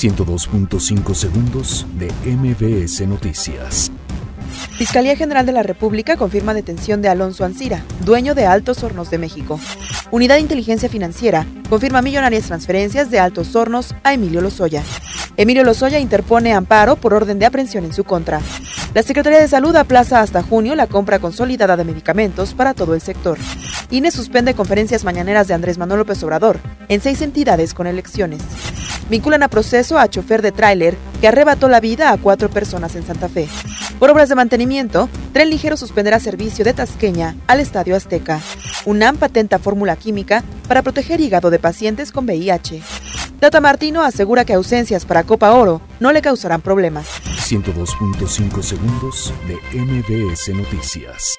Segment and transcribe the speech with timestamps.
[0.00, 3.92] 102.5 segundos de MBS Noticias.
[4.78, 9.18] Fiscalía General de la República confirma detención de Alonso Ancira, dueño de Altos Hornos de
[9.18, 9.60] México.
[10.10, 14.82] Unidad de Inteligencia Financiera confirma millonarias transferencias de Altos Hornos a Emilio Lozoya.
[15.36, 18.40] Emilio Lozoya interpone amparo por orden de aprehensión en su contra.
[18.94, 23.02] La Secretaría de Salud aplaza hasta junio la compra consolidada de medicamentos para todo el
[23.02, 23.36] sector.
[23.90, 26.58] INE suspende conferencias mañaneras de Andrés Manuel López Obrador
[26.88, 28.40] en seis entidades con elecciones.
[29.10, 33.04] Vinculan a proceso a chofer de tráiler que arrebató la vida a cuatro personas en
[33.04, 33.48] Santa Fe.
[33.98, 38.40] Por obras de mantenimiento, Tren Ligero suspenderá servicio de Tasqueña al Estadio Azteca.
[38.86, 42.82] UNAM patenta fórmula química para proteger hígado de pacientes con VIH.
[43.40, 47.08] Data Martino asegura que ausencias para Copa Oro no le causarán problemas.
[47.48, 51.36] 102.5 segundos de MBS Noticias.